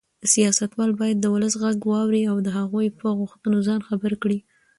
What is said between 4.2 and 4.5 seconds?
کړي.